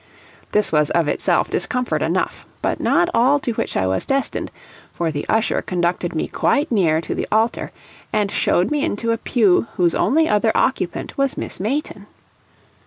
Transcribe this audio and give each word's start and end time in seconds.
This 0.51 0.71
was 0.71 0.89
of 0.89 1.07
itself 1.07 1.47
discomfort 1.51 2.01
enough, 2.01 2.47
but 2.63 2.79
not 2.79 3.07
all 3.13 3.37
to 3.37 3.51
which 3.51 3.77
I 3.77 3.85
was 3.85 4.03
destined, 4.03 4.49
for 4.91 5.11
the 5.11 5.27
usher 5.29 5.61
conducted 5.61 6.15
me 6.15 6.27
quite 6.27 6.71
near 6.71 7.01
to 7.01 7.13
the 7.13 7.27
altar, 7.31 7.71
and 8.11 8.31
showed 8.31 8.71
me 8.71 8.83
into 8.83 9.11
a 9.11 9.17
pew 9.19 9.67
whose 9.75 9.93
only 9.93 10.27
other 10.27 10.51
occupant 10.55 11.19
was 11.19 11.37
Miss 11.37 11.59
Mayton! 11.59 12.07